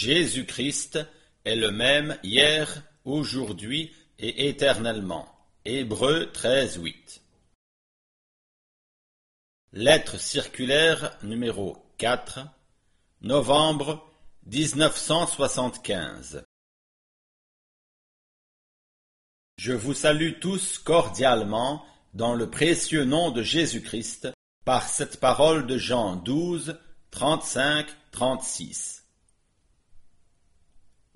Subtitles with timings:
[0.00, 0.98] Jésus-Christ
[1.44, 5.28] est le même hier, aujourd'hui et éternellement.
[5.66, 7.20] Hébreux 13, 8.
[9.74, 12.40] Lettre circulaire numéro 4,
[13.20, 14.10] novembre
[14.46, 16.46] 1975.
[19.58, 24.30] Je vous salue tous cordialement dans le précieux nom de Jésus-Christ
[24.64, 26.80] par cette parole de Jean 12,
[27.10, 28.99] 35, 36.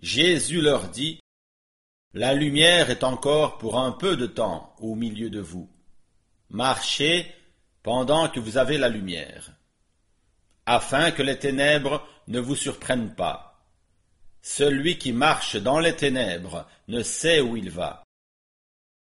[0.01, 1.21] Jésus leur dit,
[2.13, 5.71] La lumière est encore pour un peu de temps au milieu de vous.
[6.51, 7.33] Marchez
[7.83, 9.53] pendant que vous avez la lumière,
[10.67, 13.69] afin que les ténèbres ne vous surprennent pas.
[14.41, 18.03] Celui qui marche dans les ténèbres ne sait où il va.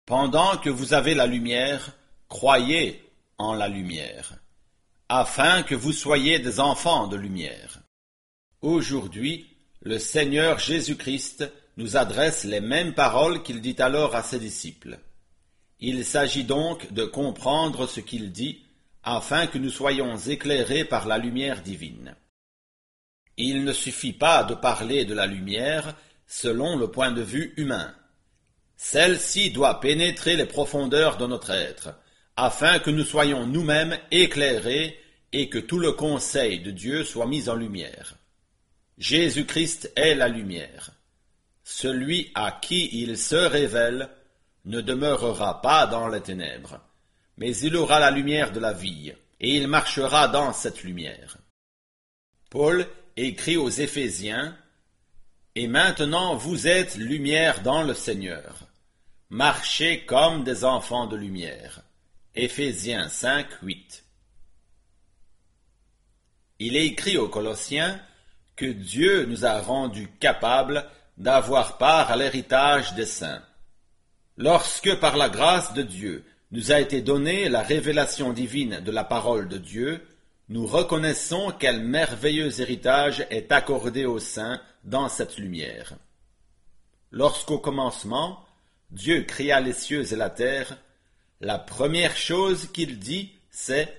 [0.05, 1.91] Pendant que vous avez la lumière,
[2.27, 4.35] croyez en la lumière,
[5.07, 7.79] afin que vous soyez des enfants de lumière.
[8.61, 9.52] Aujourd'hui,
[9.85, 14.97] le Seigneur Jésus-Christ nous adresse les mêmes paroles qu'il dit alors à ses disciples.
[15.81, 18.63] Il s'agit donc de comprendre ce qu'il dit
[19.03, 22.15] afin que nous soyons éclairés par la lumière divine.
[23.35, 25.95] Il ne suffit pas de parler de la lumière
[26.27, 27.93] selon le point de vue humain.
[28.77, 31.89] Celle-ci doit pénétrer les profondeurs de notre être,
[32.37, 34.97] afin que nous soyons nous-mêmes éclairés
[35.33, 38.15] et que tout le conseil de Dieu soit mis en lumière.
[38.97, 40.91] Jésus-Christ est la lumière.
[41.63, 44.09] Celui à qui il se révèle
[44.65, 46.79] ne demeurera pas dans les ténèbres,
[47.37, 51.37] mais il aura la lumière de la vie, et il marchera dans cette lumière.
[52.49, 54.57] Paul écrit aux Éphésiens,
[55.55, 58.67] Et maintenant vous êtes lumière dans le Seigneur.
[59.29, 61.81] Marchez comme des enfants de lumière.
[62.35, 64.03] Éphésiens 5, 8.
[66.59, 67.99] Il est écrit aux Colossiens
[68.55, 70.85] que Dieu nous a rendus capables
[71.17, 73.41] d'avoir part à l'héritage des saints.
[74.37, 79.03] Lorsque par la grâce de Dieu nous a été donnée la révélation divine de la
[79.03, 80.01] parole de Dieu,
[80.49, 85.93] nous reconnaissons quel merveilleux héritage est accordé aux saints dans cette lumière.
[87.11, 88.45] Lorsqu'au commencement,
[88.91, 90.77] Dieu créa les cieux et la terre,
[91.41, 93.95] la première chose qu'il dit, c'est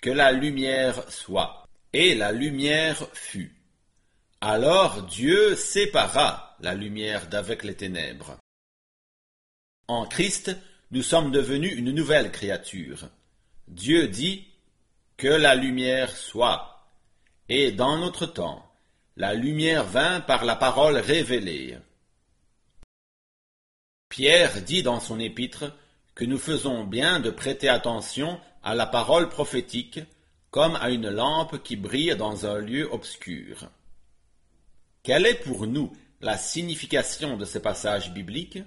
[0.00, 1.66] que la lumière soit.
[1.92, 3.53] Et la lumière fut.
[4.46, 8.36] Alors Dieu sépara la lumière d'avec les ténèbres.
[9.88, 10.54] En Christ,
[10.90, 13.08] nous sommes devenus une nouvelle créature.
[13.68, 14.46] Dieu dit
[15.16, 16.86] que la lumière soit.
[17.48, 18.70] Et dans notre temps,
[19.16, 21.78] la lumière vint par la parole révélée.
[24.10, 25.72] Pierre dit dans son épître
[26.14, 30.00] que nous faisons bien de prêter attention à la parole prophétique
[30.50, 33.70] comme à une lampe qui brille dans un lieu obscur.
[35.04, 35.92] Quelle est pour nous
[36.22, 38.60] la signification de ces passages bibliques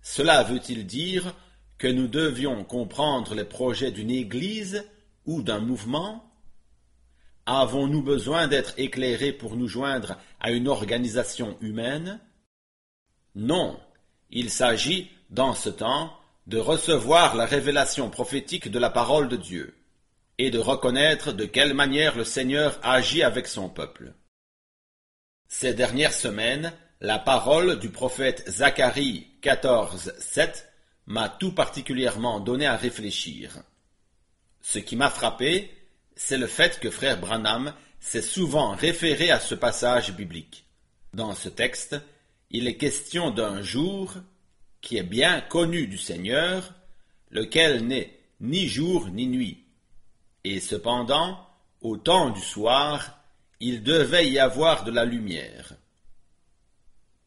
[0.00, 1.34] Cela veut-il dire
[1.76, 4.84] que nous devions comprendre les projets d'une Église
[5.26, 6.32] ou d'un mouvement?
[7.46, 12.20] Avons-nous besoin d'être éclairés pour nous joindre à une organisation humaine?
[13.34, 13.80] Non,
[14.30, 19.76] il s'agit, dans ce temps, de recevoir la révélation prophétique de la parole de Dieu,
[20.38, 24.14] et de reconnaître de quelle manière le Seigneur agit avec son peuple.
[25.48, 30.68] Ces dernières semaines, la parole du prophète Zacharie 14, 7
[31.06, 33.62] m'a tout particulièrement donné à réfléchir.
[34.62, 35.70] Ce qui m'a frappé,
[36.16, 40.64] c'est le fait que frère Branham s'est souvent référé à ce passage biblique.
[41.12, 41.96] Dans ce texte,
[42.50, 44.14] il est question d'un jour
[44.80, 46.72] qui est bien connu du Seigneur,
[47.30, 49.64] lequel n'est ni jour ni nuit.
[50.44, 51.38] Et cependant,
[51.80, 53.18] au temps du soir,
[53.60, 55.74] il devait y avoir de la lumière.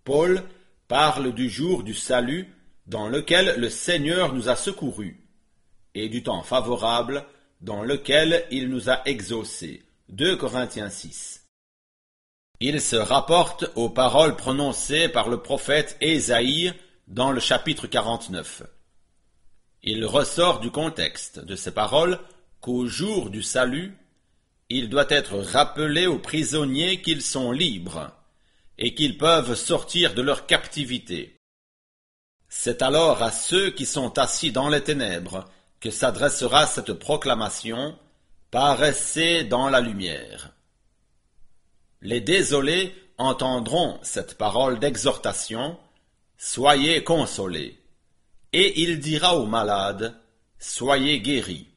[0.03, 0.43] Paul
[0.87, 2.47] parle du jour du salut
[2.85, 5.19] dans lequel le Seigneur nous a secourus,
[5.93, 7.25] et du temps favorable
[7.61, 9.83] dans lequel il nous a exaucés.
[10.09, 11.45] 2 Corinthiens 6.
[12.59, 16.73] Il se rapporte aux paroles prononcées par le prophète Ésaïe
[17.07, 18.63] dans le chapitre 49.
[19.83, 22.19] Il ressort du contexte de ces paroles
[22.61, 23.95] qu'au jour du salut,
[24.69, 28.11] il doit être rappelé aux prisonniers qu'ils sont libres
[28.77, 31.37] et qu'ils peuvent sortir de leur captivité.
[32.49, 35.45] C'est alors à ceux qui sont assis dans les ténèbres
[35.79, 37.97] que s'adressera cette proclamation
[38.51, 40.53] Paraissez dans la lumière.
[42.01, 45.77] Les désolés entendront cette parole d'exhortation,
[46.37, 47.77] Soyez consolés.
[48.53, 50.15] Et il dira aux malades,
[50.59, 51.67] Soyez guéris.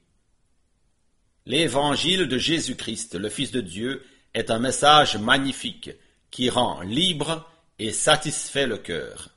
[1.51, 5.91] L'évangile de Jésus-Christ, le Fils de Dieu, est un message magnifique
[6.31, 7.51] qui rend libre
[7.81, 9.31] et satisfait le cœur.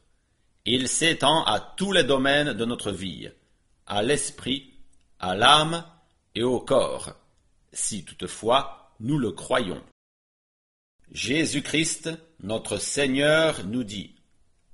[0.63, 3.31] Il s'étend à tous les domaines de notre vie,
[3.87, 4.75] à l'esprit,
[5.17, 5.83] à l'âme
[6.35, 7.15] et au corps,
[7.71, 9.81] si toutefois nous le croyons.
[11.13, 12.11] Jésus-Christ,
[12.41, 14.13] notre Seigneur, nous dit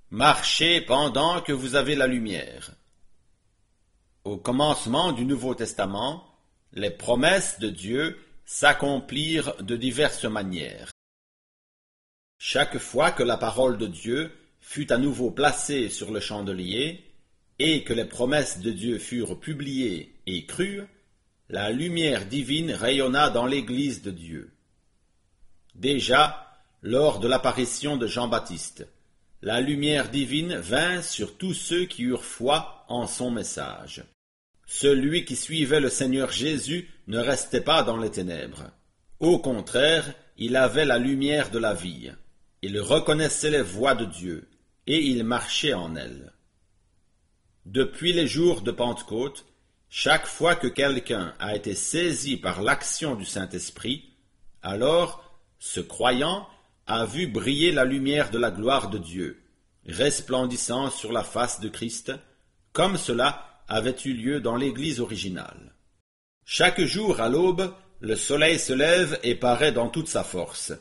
[0.09, 2.71] Marchez pendant que vous avez la lumière.
[4.25, 6.28] Au commencement du Nouveau Testament,
[6.73, 10.91] les promesses de Dieu s'accomplirent de diverses manières.
[12.39, 17.03] Chaque fois que la parole de Dieu fut à nouveau placée sur le chandelier,
[17.59, 20.83] et que les promesses de Dieu furent publiées et crues,
[21.49, 24.51] la lumière divine rayonna dans l'Église de Dieu.
[25.75, 28.87] Déjà, lors de l'apparition de Jean-Baptiste,
[29.41, 34.03] la lumière divine vint sur tous ceux qui eurent foi en son message.
[34.71, 38.69] Celui qui suivait le Seigneur Jésus ne restait pas dans les ténèbres.
[39.19, 42.11] Au contraire, il avait la lumière de la vie.
[42.61, 44.47] Il reconnaissait les voies de Dieu,
[44.85, 46.31] et il marchait en elles.
[47.65, 49.43] Depuis les jours de Pentecôte,
[49.89, 54.13] chaque fois que quelqu'un a été saisi par l'action du Saint-Esprit,
[54.61, 56.47] alors ce croyant
[56.85, 59.41] a vu briller la lumière de la gloire de Dieu,
[59.87, 62.11] resplendissant sur la face de Christ,
[62.71, 65.73] comme cela avait eu lieu dans l'Église originale.
[66.43, 70.73] Chaque jour à l'aube, le soleil se lève et paraît dans toute sa force.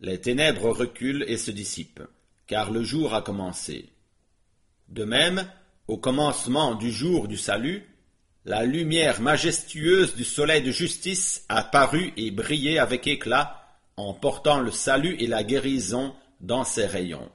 [0.00, 2.02] Les ténèbres reculent et se dissipent,
[2.46, 3.90] car le jour a commencé.
[4.88, 5.50] De même,
[5.88, 7.84] au commencement du jour du salut,
[8.44, 14.60] la lumière majestueuse du soleil de justice a paru et brillé avec éclat en portant
[14.60, 17.30] le salut et la guérison dans ses rayons.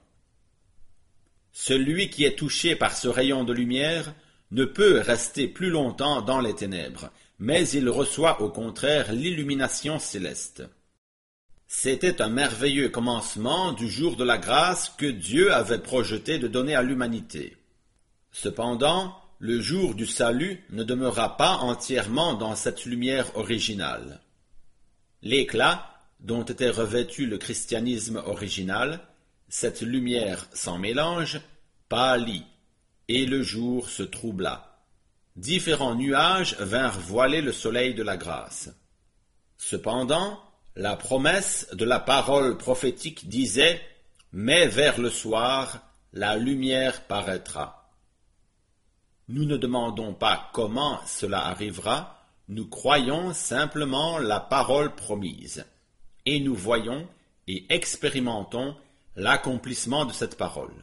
[1.51, 4.15] Celui qui est touché par ce rayon de lumière
[4.53, 7.09] ne peut rester plus longtemps dans les ténèbres,
[7.39, 10.63] mais il reçoit au contraire l'illumination céleste.
[11.67, 16.75] C'était un merveilleux commencement du jour de la grâce que Dieu avait projeté de donner
[16.75, 17.57] à l'humanité.
[18.31, 24.21] Cependant, le jour du salut ne demeura pas entièrement dans cette lumière originale.
[25.23, 25.89] L'éclat
[26.19, 28.99] dont était revêtu le christianisme original,
[29.49, 31.41] cette lumière sans mélange,
[31.89, 32.45] pâlit
[33.07, 34.79] et le jour se troubla.
[35.35, 38.69] Différents nuages vinrent voiler le soleil de la grâce.
[39.57, 40.39] Cependant,
[40.75, 43.81] la promesse de la parole prophétique disait
[44.31, 45.79] Mais vers le soir,
[46.13, 47.91] la lumière paraîtra.
[49.29, 55.65] Nous ne demandons pas comment cela arrivera, nous croyons simplement la parole promise,
[56.25, 57.07] et nous voyons
[57.47, 58.75] et expérimentons
[59.15, 60.73] l'accomplissement de cette parole.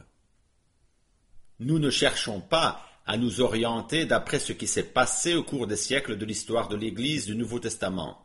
[1.63, 5.75] Nous ne cherchons pas à nous orienter d'après ce qui s'est passé au cours des
[5.75, 8.17] siècles de l'histoire de l'Église du Nouveau Testament,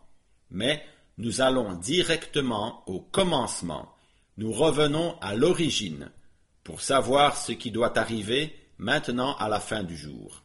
[0.50, 0.83] mais
[1.19, 3.93] nous allons directement au commencement,
[4.38, 6.11] nous revenons à l'origine,
[6.65, 10.43] pour savoir ce qui doit arriver maintenant à la fin du jour.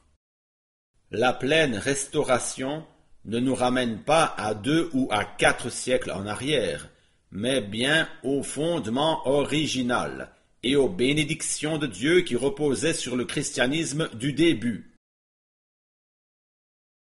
[1.11, 2.85] La pleine restauration
[3.23, 6.89] ne nous ramène pas à deux ou à quatre siècles en arrière,
[7.31, 14.09] mais bien au fondement original, et aux bénédictions de Dieu qui reposaient sur le christianisme
[14.13, 14.95] du début.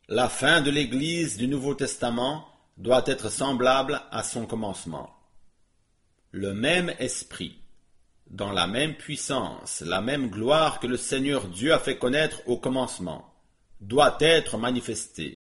[0.08, 5.10] La fin de l'Église du Nouveau Testament doit être semblable à son commencement.
[6.30, 7.58] Le même esprit,
[8.30, 12.56] dans la même puissance, la même gloire que le Seigneur Dieu a fait connaître au
[12.56, 13.34] commencement,
[13.80, 15.34] doit être manifesté.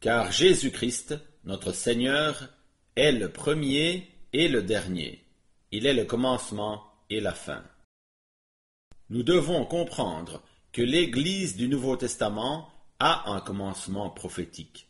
[0.00, 2.48] Car Jésus-Christ, notre Seigneur,
[2.96, 5.24] est le premier et le dernier.
[5.72, 7.64] Il est le commencement et la fin.
[9.10, 14.88] Nous devons comprendre que l'Église du Nouveau Testament a un commencement prophétique,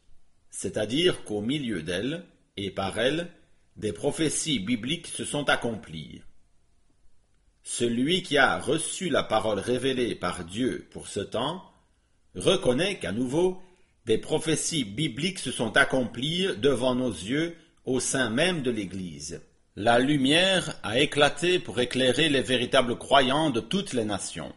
[0.51, 3.31] c'est-à-dire qu'au milieu d'elle, et par elle,
[3.77, 6.23] des prophéties bibliques se sont accomplies.
[7.63, 11.65] Celui qui a reçu la parole révélée par Dieu pour ce temps
[12.35, 13.63] reconnaît qu'à nouveau
[14.07, 19.41] des prophéties bibliques se sont accomplies devant nos yeux au sein même de l'Église.
[19.83, 24.55] La lumière a éclaté pour éclairer les véritables croyants de toutes les nations,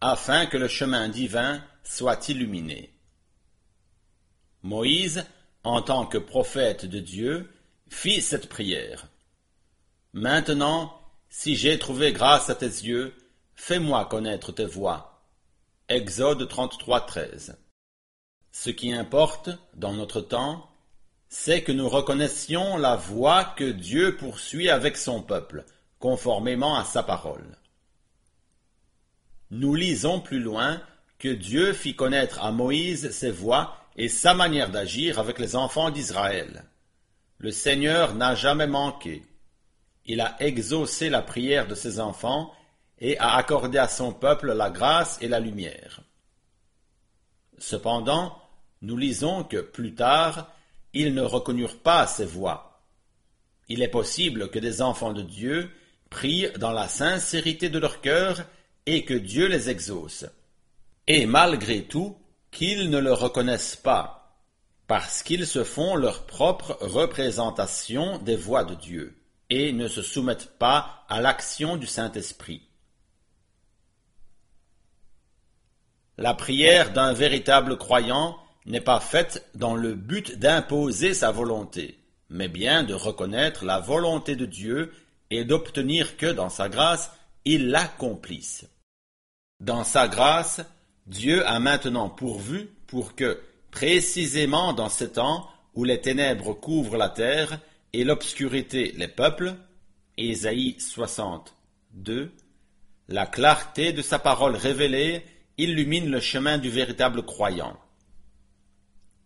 [0.00, 2.94] afin que le chemin divin soit illuminé.
[4.62, 5.26] Moïse,
[5.64, 7.52] en tant que prophète de Dieu,
[7.88, 9.08] fit cette prière.
[10.12, 13.12] Maintenant, si j'ai trouvé grâce à tes yeux,
[13.56, 15.26] fais-moi connaître tes voies.
[15.88, 17.58] Exode 33, 13.
[18.52, 20.69] Ce qui importe, dans notre temps,
[21.30, 25.64] c'est que nous reconnaissions la voie que Dieu poursuit avec son peuple,
[26.00, 27.56] conformément à sa parole.
[29.52, 30.82] Nous lisons plus loin
[31.20, 35.90] que Dieu fit connaître à Moïse ses voies et sa manière d'agir avec les enfants
[35.90, 36.64] d'Israël.
[37.38, 39.22] Le Seigneur n'a jamais manqué.
[40.06, 42.52] il a exaucé la prière de ses enfants
[42.98, 46.00] et a accordé à son peuple la grâce et la lumière.
[47.58, 48.36] Cependant,
[48.82, 50.50] nous lisons que plus tard,
[50.92, 52.82] ils ne reconnurent pas ces voix.
[53.68, 55.70] Il est possible que des enfants de Dieu
[56.10, 58.44] prient dans la sincérité de leur cœur
[58.86, 60.26] et que Dieu les exauce.
[61.06, 62.16] Et malgré tout,
[62.50, 64.36] qu'ils ne le reconnaissent pas,
[64.86, 69.16] parce qu'ils se font leur propre représentation des voix de Dieu
[69.48, 72.62] et ne se soumettent pas à l'action du Saint-Esprit.
[76.18, 78.36] La prière d'un véritable croyant
[78.70, 81.98] n'est pas faite dans le but d'imposer sa volonté,
[82.28, 84.92] mais bien de reconnaître la volonté de Dieu
[85.30, 87.10] et d'obtenir que, dans sa grâce,
[87.44, 88.66] il l'accomplisse.
[89.60, 90.60] Dans sa grâce,
[91.06, 97.08] Dieu a maintenant pourvu pour que, précisément dans ce temps où les ténèbres couvrent la
[97.08, 97.60] terre
[97.92, 99.54] et l'obscurité les peuples,
[100.16, 102.32] Ésaïe 62,
[103.08, 105.22] la clarté de sa parole révélée
[105.58, 107.78] illumine le chemin du véritable croyant.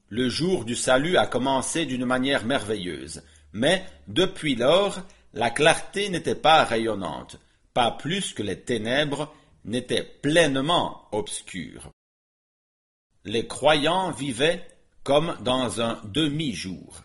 [0.08, 5.00] Le jour du salut a commencé d'une manière merveilleuse, mais depuis lors,
[5.32, 7.38] la clarté n'était pas rayonnante,
[7.73, 9.34] pas plus que les ténèbres
[9.64, 11.90] n'étaient pleinement obscures.
[13.25, 14.66] Les croyants vivaient
[15.02, 17.02] comme dans un demi-jour.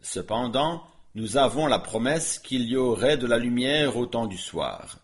[0.00, 4.98] Cependant, nous avons la promesse qu'il y aurait de la lumière au temps du soir.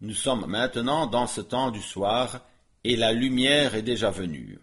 [0.00, 2.40] Nous sommes maintenant dans ce temps du soir,
[2.84, 4.58] et la lumière est déjà venue.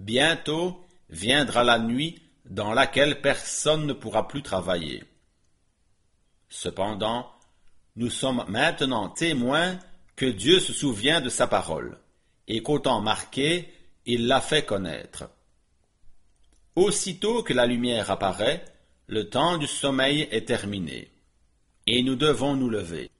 [0.00, 5.04] Bientôt viendra la nuit dans laquelle personne ne pourra plus travailler.
[6.48, 7.30] Cependant,
[7.96, 9.78] nous sommes maintenant témoins
[10.16, 11.98] que Dieu se souvient de sa parole,
[12.48, 13.74] et qu'au temps marqué,
[14.06, 15.28] il l'a fait connaître.
[16.76, 18.64] Aussitôt que la lumière apparaît,
[19.06, 21.10] le temps du sommeil est terminé,
[21.86, 23.10] et nous devons nous lever.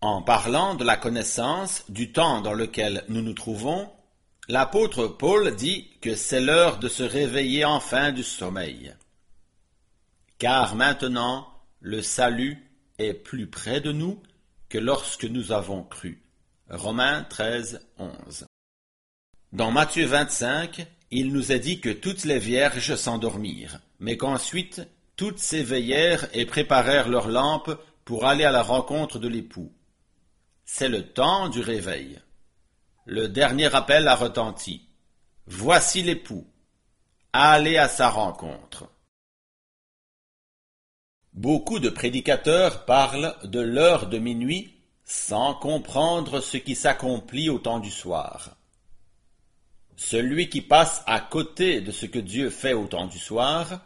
[0.00, 3.92] En parlant de la connaissance du temps dans lequel nous nous trouvons,
[4.48, 8.94] l'apôtre Paul dit que c'est l'heure de se réveiller enfin du sommeil.
[10.38, 11.48] Car maintenant
[11.80, 12.62] le salut
[12.98, 14.22] est plus près de nous
[14.68, 16.22] que lorsque nous avons cru.
[16.70, 18.46] Romains 13, 11.
[19.52, 24.82] Dans Matthieu 25, il nous est dit que toutes les vierges s'endormirent, mais qu'ensuite
[25.16, 29.72] toutes s'éveillèrent et préparèrent leurs lampes pour aller à la rencontre de l'époux.
[30.64, 32.18] C'est le temps du réveil.
[33.06, 34.88] Le dernier appel a retenti.
[35.46, 36.46] Voici l'époux.
[37.34, 38.88] Allez à sa rencontre.
[41.34, 47.78] Beaucoup de prédicateurs parlent de l'heure de minuit sans comprendre ce qui s'accomplit au temps
[47.78, 48.56] du soir.
[49.96, 53.80] Celui qui passe à côté de ce que Dieu fait au temps du soir,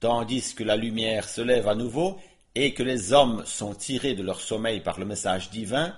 [0.00, 2.18] tandis que la lumière se lève à nouveau
[2.56, 5.94] et que les hommes sont tirés de leur sommeil par le message divin,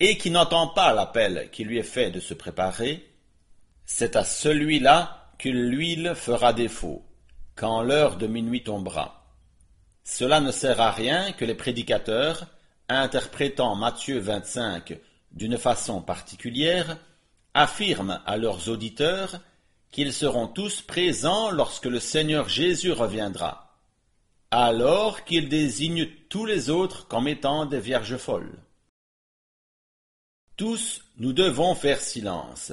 [0.00, 3.08] et qui n'entend pas l'appel qui lui est fait de se préparer,
[3.84, 7.04] c'est à celui-là que l'huile fera défaut,
[7.56, 9.26] quand l'heure de minuit tombera.
[10.04, 12.46] Cela ne sert à rien que les prédicateurs,
[12.88, 14.98] interprétant Matthieu 25
[15.32, 16.96] d'une façon particulière,
[17.54, 19.40] affirment à leurs auditeurs
[19.90, 23.74] qu'ils seront tous présents lorsque le Seigneur Jésus reviendra,
[24.50, 28.58] alors qu'ils désignent tous les autres comme étant des vierges folles.
[30.58, 32.72] Tous nous devons faire silence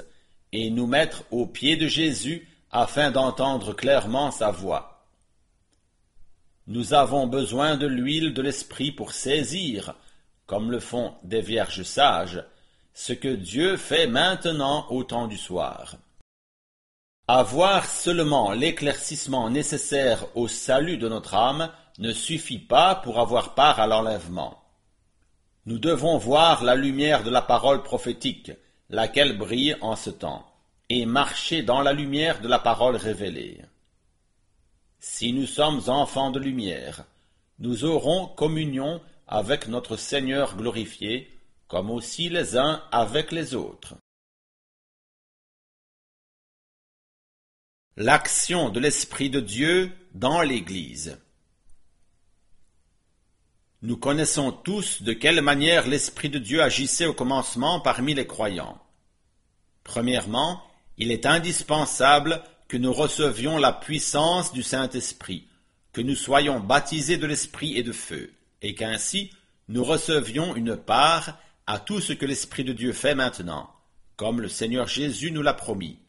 [0.52, 5.06] et nous mettre aux pieds de Jésus afin d'entendre clairement sa voix.
[6.66, 9.94] Nous avons besoin de l'huile de l'Esprit pour saisir,
[10.48, 12.44] comme le font des vierges sages,
[12.96, 15.98] ce que Dieu fait maintenant au temps du soir.
[17.28, 23.80] Avoir seulement l'éclaircissement nécessaire au salut de notre âme ne suffit pas pour avoir part
[23.80, 24.65] à l'enlèvement.
[25.66, 28.52] Nous devons voir la lumière de la parole prophétique,
[28.90, 30.46] laquelle brille en ce temps,
[30.90, 33.62] et marcher dans la lumière de la parole révélée.
[35.00, 37.06] Si nous sommes enfants de lumière,
[37.58, 41.32] nous aurons communion avec notre Seigneur glorifié,
[41.68, 43.96] comme aussi les uns avec les autres.
[47.98, 51.18] L'action de l'Esprit de Dieu dans l'Église.
[53.86, 58.82] Nous connaissons tous de quelle manière l'Esprit de Dieu agissait au commencement parmi les croyants.
[59.84, 60.64] Premièrement,
[60.98, 65.48] il est indispensable que nous recevions la puissance du Saint-Esprit,
[65.94, 69.30] que nous soyons baptisés de l'Esprit et de feu, et qu'ainsi
[69.68, 71.38] nous recevions une part
[71.68, 73.70] à tout ce que l'Esprit de Dieu fait maintenant,
[74.16, 76.00] comme le Seigneur Jésus nous l'a promis.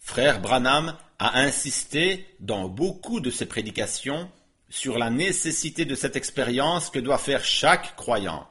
[0.00, 4.28] Frère Branham a insisté dans beaucoup de ses prédications
[4.68, 8.48] sur la nécessité de cette expérience que doit faire chaque croyant.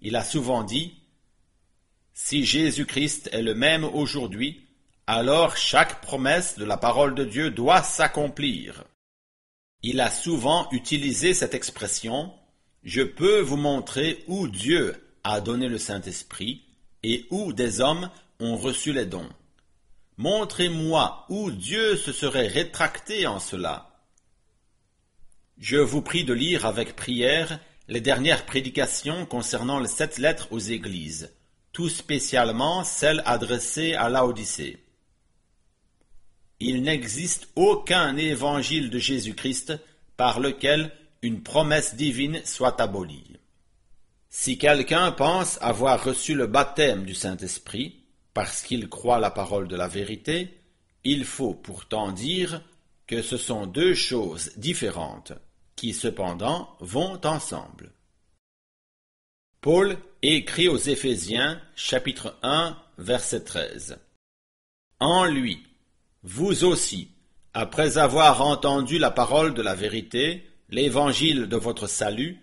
[0.00, 0.94] Il a souvent dit
[2.12, 4.66] Si Jésus-Christ est le même aujourd'hui,
[5.06, 8.84] alors chaque promesse de la parole de Dieu doit s'accomplir.
[9.82, 12.32] Il a souvent utilisé cette expression
[12.82, 16.64] Je peux vous montrer où Dieu a donné le Saint-Esprit
[17.02, 18.10] et où des hommes
[18.40, 19.28] ont reçu les dons.
[20.16, 23.93] Montrez-moi où Dieu se serait rétracté en cela.
[25.58, 30.58] Je vous prie de lire avec prière les dernières prédications concernant les sept lettres aux
[30.58, 31.32] églises,
[31.72, 34.84] tout spécialement celles adressées à Laodicée.
[36.60, 39.74] Il n'existe aucun évangile de Jésus-Christ
[40.16, 40.92] par lequel
[41.22, 43.36] une promesse divine soit abolie.
[44.30, 49.76] Si quelqu'un pense avoir reçu le baptême du Saint-Esprit, parce qu'il croit la parole de
[49.76, 50.58] la vérité,
[51.04, 52.62] il faut pourtant dire
[53.06, 55.32] que ce sont deux choses différentes,
[55.76, 57.92] qui cependant vont ensemble.
[59.60, 63.98] Paul écrit aux Éphésiens chapitre 1 verset 13.
[65.00, 65.66] En lui,
[66.22, 67.08] vous aussi,
[67.52, 72.38] après avoir entendu la parole de la vérité, l'évangile de votre salut,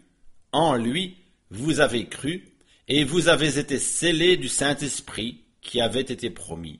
[0.51, 1.17] en lui
[1.51, 2.45] vous avez cru,
[2.87, 6.79] et vous avez été scellés du Saint-Esprit qui avait été promis.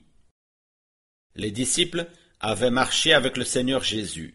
[1.36, 2.08] Les disciples
[2.40, 4.34] avaient marché avec le Seigneur Jésus.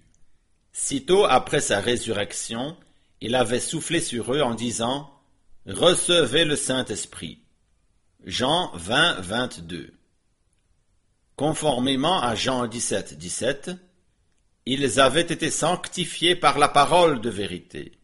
[0.79, 2.77] Sitôt après sa résurrection,
[3.19, 5.11] il avait soufflé sur eux en disant
[5.65, 7.39] Recevez le Saint-Esprit.
[8.23, 9.91] Jean 20, 22.
[11.35, 13.71] Conformément à Jean 17, 17,
[14.67, 17.97] ils avaient été sanctifiés par la parole de vérité.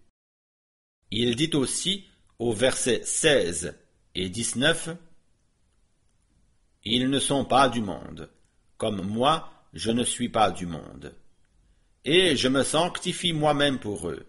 [1.12, 2.08] Il dit aussi
[2.40, 3.78] au verset 16
[4.16, 4.90] et 19
[6.86, 8.32] Ils ne sont pas du monde,
[8.78, 11.14] comme moi je ne suis pas du monde.
[12.06, 14.26] Et je me sanctifie moi-même pour eux,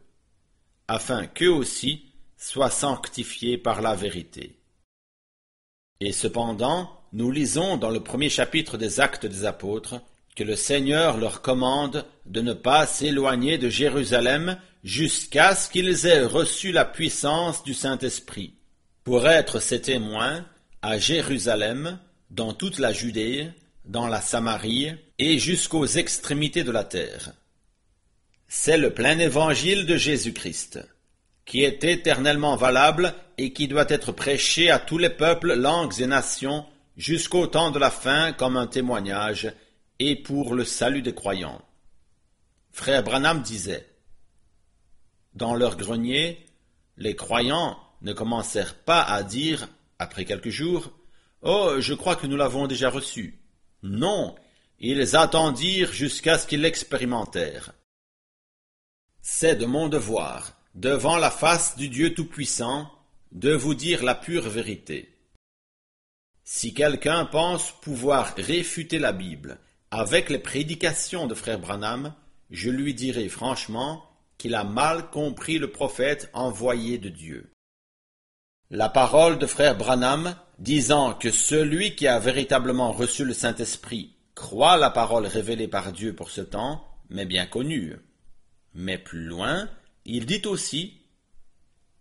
[0.87, 2.06] afin qu'eux aussi
[2.37, 4.56] soient sanctifiés par la vérité.
[6.00, 10.00] Et cependant, nous lisons dans le premier chapitre des Actes des Apôtres
[10.37, 16.25] que le Seigneur leur commande de ne pas s'éloigner de Jérusalem jusqu'à ce qu'ils aient
[16.25, 18.54] reçu la puissance du Saint-Esprit,
[19.04, 20.45] pour être ses témoins
[20.82, 21.99] à Jérusalem,
[22.30, 23.49] dans toute la Judée,
[23.84, 27.32] dans la Samarie et jusqu'aux extrémités de la terre.
[28.56, 30.78] C'est le plein évangile de Jésus-Christ,
[31.45, 36.06] qui est éternellement valable et qui doit être prêché à tous les peuples, langues et
[36.06, 36.64] nations
[36.97, 39.52] jusqu'au temps de la fin comme un témoignage
[39.99, 41.62] et pour le salut des croyants.
[42.71, 43.88] Frère Branham disait
[45.34, 46.47] dans leur grenier,
[46.97, 50.93] les croyants ne commencèrent pas à dire, après quelques jours,
[51.43, 53.40] Oh, je crois que nous l'avons déjà reçu.
[53.82, 54.36] Non,
[54.78, 57.73] ils attendirent jusqu'à ce qu'ils l'expérimentèrent.
[59.26, 62.91] C'est de mon devoir, devant la face du Dieu Tout-Puissant,
[63.32, 65.17] de vous dire la pure vérité.
[66.45, 69.56] Si quelqu'un pense pouvoir réfuter la Bible
[69.91, 72.13] avec les prédications de frère Branham,
[72.50, 74.04] je lui dirai franchement
[74.37, 77.50] qu'il a mal compris le prophète envoyé de Dieu.
[78.69, 84.76] La parole de frère Branham disant que celui qui a véritablement reçu le Saint-Esprit croit
[84.76, 87.97] la parole révélée par Dieu pour ce temps, mais bien connue.
[88.75, 89.69] Mais plus loin,
[90.04, 91.00] il dit aussi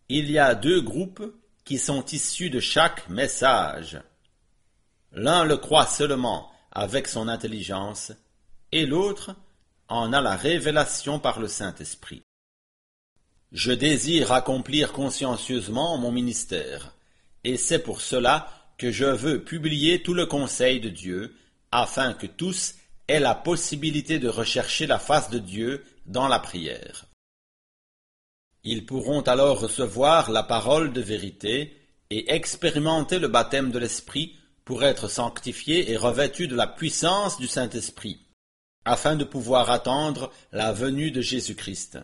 [0.09, 1.23] Il y a deux groupes
[1.63, 4.01] qui sont issus de chaque message.
[5.11, 8.11] L'un le croit seulement avec son intelligence,
[8.71, 9.35] et l'autre
[9.87, 12.23] en a la révélation par le Saint-Esprit.
[13.51, 16.95] Je désire accomplir consciencieusement mon ministère,
[17.43, 21.35] et c'est pour cela que je veux publier tout le conseil de Dieu,
[21.71, 22.75] afin que tous
[23.07, 27.05] aient la possibilité de rechercher la face de Dieu dans la prière.
[28.63, 31.77] Ils pourront alors recevoir la parole de vérité
[32.09, 37.47] et expérimenter le baptême de l'Esprit pour être sanctifiés et revêtus de la puissance du
[37.47, 38.19] Saint-Esprit
[38.85, 41.99] afin de pouvoir attendre la venue de Jésus-Christ.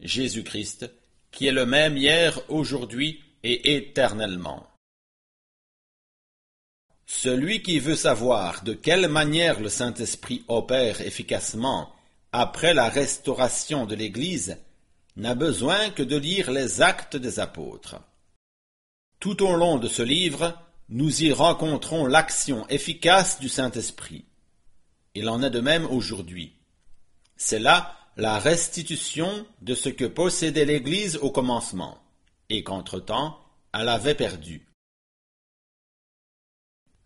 [0.00, 0.90] Jésus-Christ,
[1.30, 4.67] qui est le même hier, aujourd'hui et éternellement.
[7.10, 11.90] Celui qui veut savoir de quelle manière le Saint-Esprit opère efficacement
[12.32, 14.58] après la restauration de l'Église
[15.16, 17.96] n'a besoin que de lire les actes des apôtres.
[19.20, 20.54] Tout au long de ce livre,
[20.90, 24.26] nous y rencontrons l'action efficace du Saint-Esprit.
[25.14, 26.52] Il en est de même aujourd'hui.
[27.36, 31.96] C'est là la restitution de ce que possédait l'Église au commencement,
[32.50, 33.40] et qu'entre-temps
[33.72, 34.67] elle avait perdu.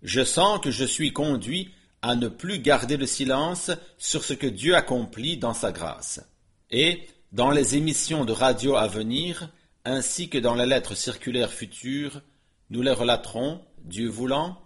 [0.03, 4.49] Je sens que je suis conduit à ne plus garder le silence sur ce que
[4.49, 6.21] Dieu accomplit dans sa grâce.
[6.71, 9.49] Et, dans les émissions de radio à venir,
[9.85, 12.21] ainsi que dans les lettres circulaires futures,
[12.71, 14.61] nous les relaterons, Dieu voulant,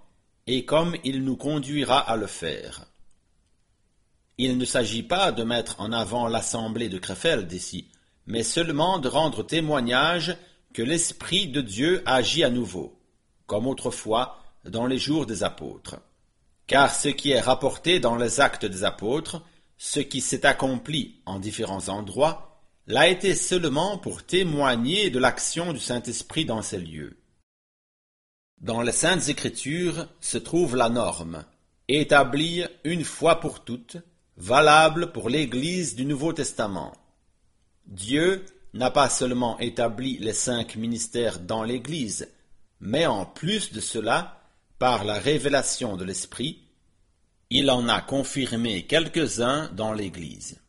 [0.47, 2.87] et comme il nous conduira à le faire.
[4.39, 7.89] Il ne s'agit pas de mettre en avant l'assemblée de Krefeld ici,
[8.27, 10.37] mais seulement de rendre témoignage
[10.73, 12.99] que l'Esprit de Dieu agit à nouveau,
[13.47, 15.97] comme autrefois dans les jours des apôtres.
[16.67, 19.43] Car ce qui est rapporté dans les actes des apôtres,
[19.79, 25.81] ce qui s'est accompli en différents endroits, l'a été seulement pour témoigner de l'action du
[25.81, 27.19] Saint-Esprit dans ces lieux.
[28.61, 31.45] Dans les Saintes Écritures se trouve la norme,
[31.89, 33.99] établie une fois pour toutes,
[34.37, 36.93] valable pour l'Église du Nouveau Testament.
[37.87, 42.29] Dieu n'a pas seulement établi les cinq ministères dans l'Église,
[42.81, 44.36] mais en plus de cela,
[44.79, 46.63] par la révélation de l'Esprit,
[47.51, 50.61] il en a confirmé quelques-uns dans l'Église.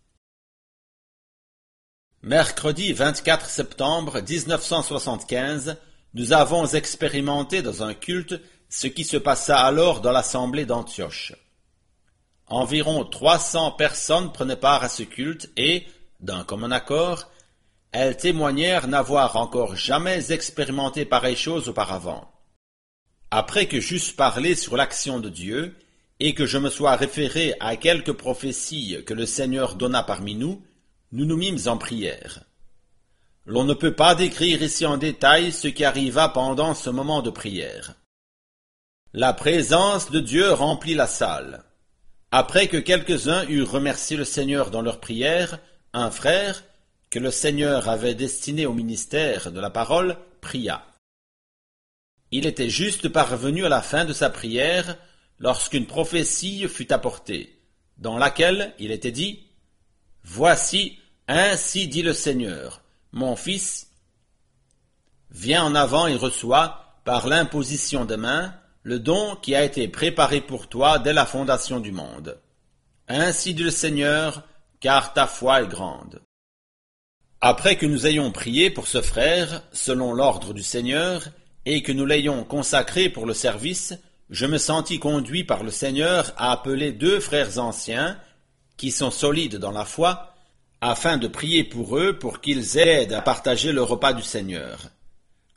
[2.21, 5.77] Mercredi 24 septembre 1975,
[6.13, 8.39] nous avons expérimenté dans un culte
[8.69, 11.33] ce qui se passa alors dans l'assemblée d'Antioche.
[12.47, 15.85] Environ trois cents personnes prenaient part à ce culte et,
[16.19, 17.29] d'un commun accord,
[17.91, 22.31] elles témoignèrent n'avoir encore jamais expérimenté pareille chose auparavant.
[23.31, 25.75] Après que j'eusse parlé sur l'action de Dieu,
[26.19, 30.63] et que je me sois référé à quelques prophéties que le Seigneur donna parmi nous,
[31.11, 32.43] nous nous mîmes en prière.
[33.45, 37.29] L'on ne peut pas décrire ici en détail ce qui arriva pendant ce moment de
[37.29, 37.93] prière.
[39.13, 41.63] La présence de Dieu remplit la salle.
[42.31, 45.59] Après que quelques-uns eurent remercié le Seigneur dans leur prière,
[45.93, 46.63] un frère,
[47.09, 50.83] que le Seigneur avait destiné au ministère de la parole, pria.
[52.31, 54.97] Il était juste parvenu à la fin de sa prière
[55.39, 57.59] lorsqu'une prophétie fut apportée,
[57.97, 59.47] dans laquelle il était dit
[60.23, 62.81] Voici, ainsi dit le Seigneur,
[63.13, 63.87] mon fils,
[65.31, 70.41] viens en avant et reçois, par l'imposition des mains, le don qui a été préparé
[70.41, 72.37] pour toi dès la fondation du monde.
[73.07, 74.43] Ainsi dit le Seigneur,
[74.81, 76.21] car ta foi est grande.
[77.39, 81.29] Après que nous ayons prié pour ce frère, selon l'ordre du Seigneur,
[81.69, 83.93] et que nous l'ayons consacré pour le service,
[84.29, 88.17] je me sentis conduit par le Seigneur à appeler deux frères anciens,
[88.77, 90.33] qui sont solides dans la foi,
[90.79, 94.91] afin de prier pour eux pour qu'ils aident à partager le repas du Seigneur.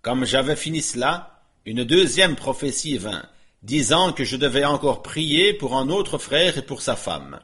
[0.03, 3.25] Comme j'avais fini cela, une deuxième prophétie vint,
[3.63, 7.39] disant que je devais encore prier pour un autre frère et pour sa femme.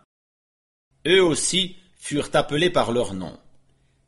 [1.07, 3.39] Eux aussi furent appelés par leur nom.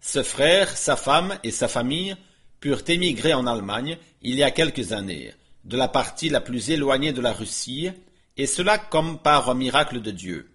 [0.01, 2.17] Ce frère, sa femme et sa famille
[2.61, 7.13] purent émigrer en Allemagne il y a quelques années, de la partie la plus éloignée
[7.13, 7.91] de la Russie,
[8.37, 10.51] et cela comme par un miracle de Dieu.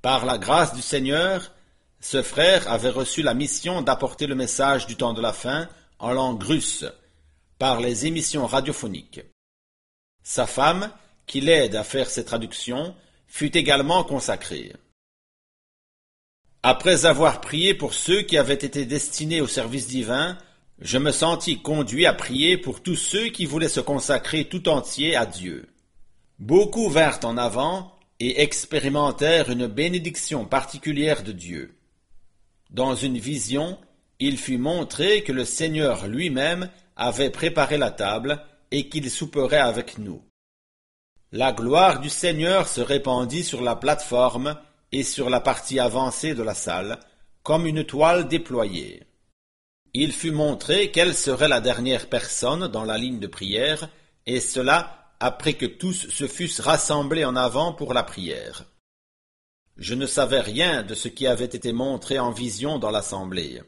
[0.00, 1.52] Par la grâce du Seigneur,
[2.00, 6.12] ce frère avait reçu la mission d'apporter le message du temps de la fin en
[6.12, 6.84] langue russe,
[7.58, 9.20] par les émissions radiophoniques.
[10.24, 10.90] Sa femme,
[11.26, 12.94] qui l'aide à faire ces traductions,
[13.28, 14.72] fut également consacrée.
[16.64, 20.36] Après avoir prié pour ceux qui avaient été destinés au service divin,
[20.82, 25.14] je me sentis conduit à prier pour tous ceux qui voulaient se consacrer tout entier
[25.14, 25.68] à Dieu.
[26.40, 31.76] Beaucoup vinrent en avant et expérimentèrent une bénédiction particulière de Dieu.
[32.70, 33.78] Dans une vision,
[34.18, 38.42] il fut montré que le Seigneur lui-même avait préparé la table
[38.72, 40.22] et qu'il souperait avec nous.
[41.30, 44.58] La gloire du Seigneur se répandit sur la plateforme
[44.90, 46.98] et sur la partie avancée de la salle,
[47.42, 49.04] comme une toile déployée.
[49.94, 53.90] Il fut montré quelle serait la dernière personne dans la ligne de prière,
[54.24, 58.64] et cela après que tous se fussent rassemblés en avant pour la prière.
[59.76, 63.60] Je ne savais rien de ce qui avait été montré en vision dans l'assemblée.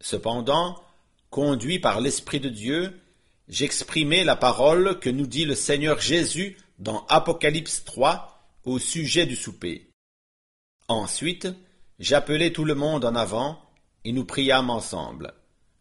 [0.00, 0.82] Cependant,
[1.30, 3.00] conduit par l'Esprit de Dieu,
[3.48, 9.34] j'exprimai la parole que nous dit le Seigneur Jésus dans Apocalypse 3 au sujet du
[9.34, 9.90] souper.
[10.88, 11.48] Ensuite,
[11.98, 13.62] j'appelai tout le monde en avant,
[14.04, 15.32] et nous priâmes ensemble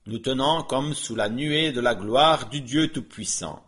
[0.06, 3.64] nous tenant comme sous la nuée de la gloire du Dieu Tout-Puissant,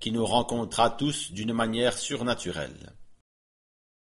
[0.00, 2.92] qui nous rencontra tous d'une manière surnaturelle.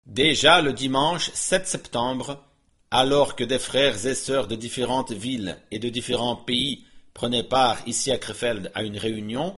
[0.07, 2.45] Déjà le dimanche 7 septembre,
[2.91, 7.79] alors que des frères et sœurs de différentes villes et de différents pays prenaient part
[7.87, 9.55] ici à Krefeld à une réunion,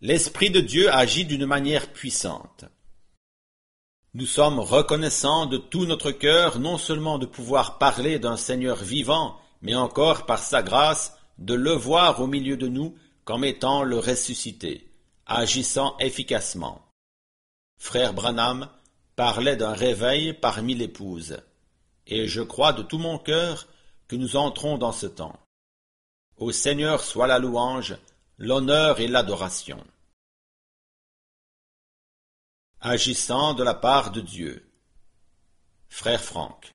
[0.00, 2.66] l'Esprit de Dieu agit d'une manière puissante.
[4.14, 9.38] Nous sommes reconnaissants de tout notre cœur non seulement de pouvoir parler d'un Seigneur vivant
[9.62, 13.98] mais encore par sa grâce de le voir au milieu de nous comme étant le
[13.98, 14.90] ressuscité,
[15.26, 16.82] agissant efficacement.
[17.78, 18.68] Frère Branham,
[19.18, 21.38] parlait d'un réveil parmi l'Épouse,
[22.06, 23.66] et je crois de tout mon cœur
[24.06, 25.38] que nous entrons dans ce temps.
[26.36, 27.96] Au Seigneur soit la louange,
[28.38, 29.84] l'honneur et l'adoration.
[32.80, 34.70] Agissant de la part de Dieu.
[35.88, 36.70] Frère Franck.